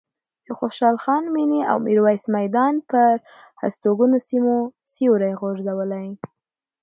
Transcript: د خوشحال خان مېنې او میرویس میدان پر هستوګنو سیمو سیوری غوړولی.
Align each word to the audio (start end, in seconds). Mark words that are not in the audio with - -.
د 0.45 0.47
خوشحال 0.59 0.97
خان 1.03 1.23
مېنې 1.35 1.61
او 1.71 1.77
میرویس 1.87 2.23
میدان 2.37 2.73
پر 2.89 3.13
هستوګنو 3.61 4.17
سیمو 4.27 4.55
سیوری 4.91 5.33
غوړولی. 5.39 6.07